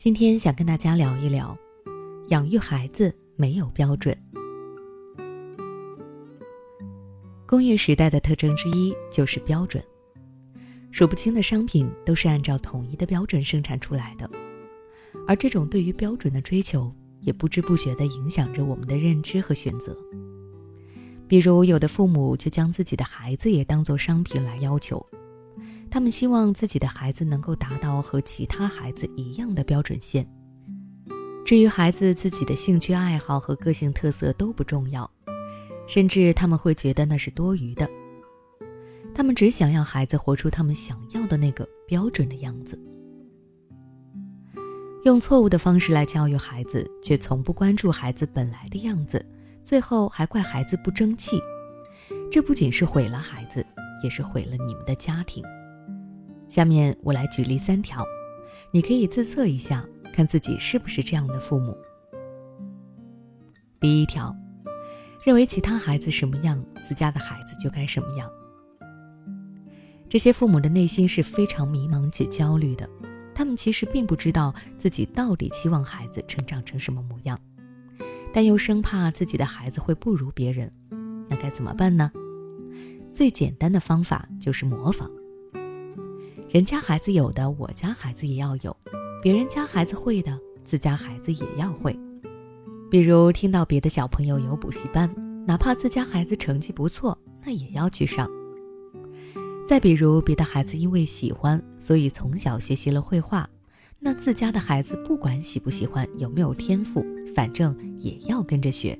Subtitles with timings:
[0.00, 1.54] 今天想跟大家聊一聊，
[2.28, 4.16] 养育孩子没有标准。
[7.46, 9.84] 工业时代的特征之一就是标准，
[10.90, 14.26] 数不清的商品都是按照统一的标准生产出来的，
[15.28, 16.90] 而这种对于标准的追求，
[17.20, 19.94] 也不知不觉地影响着我们的认知和选择。
[21.28, 25.04] 比如，有的父母就将自己的孩子也当作商品来要求。
[25.90, 30.26] 他们希望自己的孩子能够达到和其他孩子一样的标准线。
[31.44, 35.10] 至于孩子自己的兴趣爱好和个性特色都不重要，
[35.88, 37.88] 甚至他们会觉得那是多余的。
[39.12, 42.80] 他们只想要孩子活出他们想要的那个标准的样子。
[45.04, 49.24] 用错误的方式来教育孩子，却从不关注孩子本来的样子，
[49.64, 51.40] 最后还怪孩子不争气，
[52.30, 53.66] 这不仅是毁了孩子，
[54.04, 55.42] 也是毁了你们的家庭。
[56.50, 58.04] 下面我来举例三条，
[58.72, 61.78] 你可以自测一下，看自己是不是这样的父母。
[63.78, 64.34] 第一条，
[65.22, 68.28] 认为其他孩子什么样，自家的孩子就该什么样。
[70.08, 72.90] 这些父母的内心是非常迷茫且焦虑的，
[73.32, 77.38] 他们其实并不知道自己到底期望孩子成长成什么模样，
[78.34, 80.68] 但又生怕自己的孩子会不如别人，
[81.28, 82.10] 那该怎么办呢？
[83.08, 85.08] 最简单的方法就是模仿。
[86.52, 88.72] 人家孩子有的，我家孩子也要有；
[89.22, 91.96] 别人家孩子会的，自家孩子也要会。
[92.90, 95.08] 比如听到别的小朋友有补习班，
[95.46, 98.28] 哪怕自家孩子成绩不错，那也要去上。
[99.64, 103.48] 再比如别的孩子因为喜欢，所以从小学习了绘画，
[104.00, 108.98] 那自家的孩子不管喜不喜欢，有没有天赋，反正也要跟着学。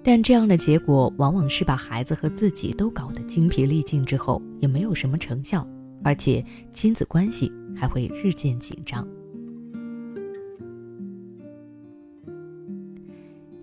[0.00, 5.66] 但这样的结果往往是把孩子和自己都搞得精疲力尽之后，也没有什么成效。
[6.02, 9.06] 而且亲子关系还会日渐紧张。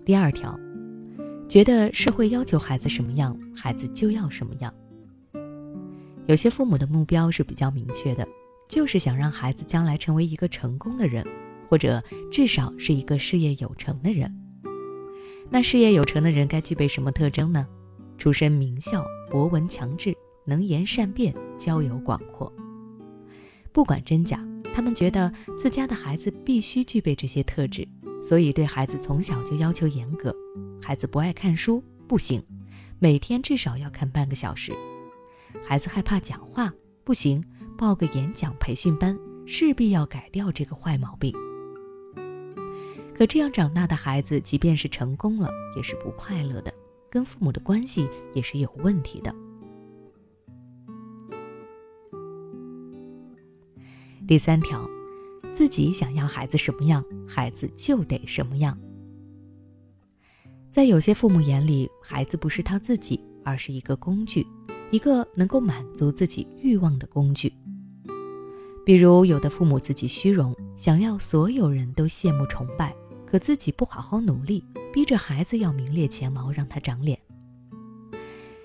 [0.04, 0.58] 第二条，
[1.48, 4.72] 觉得社会要求孩子什么样，孩子就要什么样。
[6.26, 8.26] 有些父母的目标是比较明确的，
[8.68, 11.26] 就是想让孩子将来成为一个成功的人，
[11.68, 14.34] 或者至少是一个事业有成的人。
[15.50, 17.66] 那事业有成的人该具备什么特征呢？
[18.16, 20.14] 出身名校，博闻强志。
[20.44, 22.50] 能言善辩，交友广阔。
[23.72, 24.42] 不管真假，
[24.74, 27.86] 他们觉得自家的孩子必须具备这些特质，
[28.24, 30.34] 所以对孩子从小就要求严格。
[30.80, 32.42] 孩子不爱看书不行，
[32.98, 34.72] 每天至少要看半个小时。
[35.64, 36.72] 孩子害怕讲话
[37.04, 37.44] 不行，
[37.76, 41.34] 报个演讲培训班，势必要改掉这个坏毛病。
[43.14, 46.72] 可这样长大的孩子，即便是成功了，也是不快乐的，
[47.10, 49.34] 跟父母的关系也是有问题的。
[54.28, 54.86] 第三条，
[55.54, 58.78] 自己想要孩子什么样，孩子就得什么样。
[60.70, 64.46] 在有些父母眼里，孩子不是他自己，而是一个工具，
[64.90, 67.50] 一个能够满足自己欲望的工具。
[68.84, 74.62] 比如，有的父母自己虚荣，想要所有人都羡慕崇拜，可自己不好好努力，
[74.92, 77.18] 逼着孩子要名列前茅，让他长脸。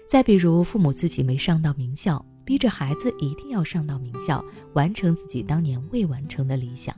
[0.09, 2.25] 再比如，父母自己没上到名校。
[2.45, 4.43] 逼着孩子一定要上到名校，
[4.73, 6.95] 完成自己当年未完成的理想。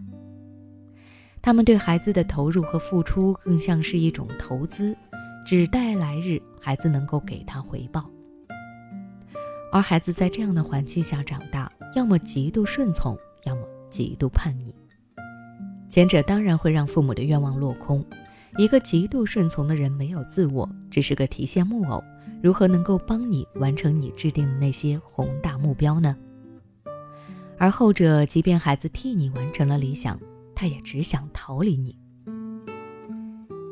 [1.42, 4.98] 他们对孩子的投入和付出更像是一种投资，
[5.46, 8.10] 只待来日孩子能够给他回报。
[9.72, 14.74] 而孩子在这样的环境下长大，要么极度顺从，要么极度叛逆。
[15.90, 18.04] 前者当然会让父母的愿望落空。
[18.58, 22.02] 一个极度顺从的人没有自我，只是个提线木偶。
[22.46, 26.16] 如何能够帮你完成你制定的那些宏大目标呢？
[27.58, 30.20] 而后者，即便孩子替你完成了理想，
[30.54, 31.98] 他也只想逃离你。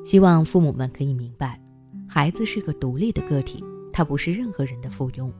[0.04, 1.62] 希望父母们可以明白，
[2.08, 5.32] 孩子是个独立的个体，他不是任何人的附庸。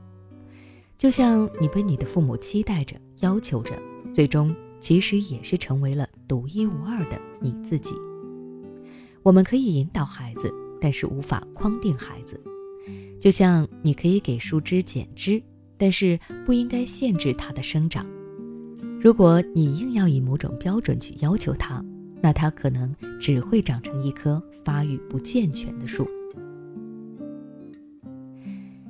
[0.96, 3.76] 就像你被你的父母期待着、要求着，
[4.14, 7.96] 最终其实也是成为了独一无二的你自己。
[9.24, 12.40] 我们可以引导孩子，但是无法框定孩子。
[13.20, 15.42] 就像你可以给树枝剪枝，
[15.76, 18.06] 但是不应该限制它的生长。
[19.00, 21.84] 如果你硬要以某种标准去要求它，
[22.22, 26.08] 那它可能只会长成一棵发育不健全的树。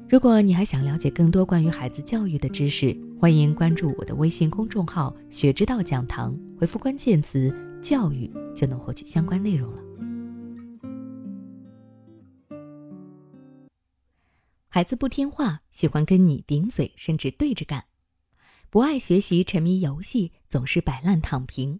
[0.09, 7.53] 如果你还想了解更多关于孩子教育的知识，欢迎关注我的微信公众号“学之道讲堂”，回复关键词
[7.83, 9.79] “教育”就能获取相关内容了。
[14.75, 17.83] 孩子不听话，喜欢跟你顶嘴，甚至对着干；
[18.71, 21.79] 不爱学习，沉迷游戏，总是摆烂躺平。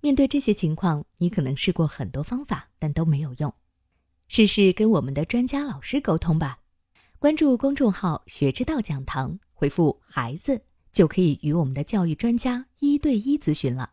[0.00, 3.52] 面对这些情况，你可能试过很多方法，但都没有用。
[4.28, 6.60] 试试跟我们的专家老师沟通吧。
[7.18, 10.62] 关注公众号“学之道讲堂”，回复“孩子”
[10.94, 13.91] 就可以与我们的教育专家一对一咨询了。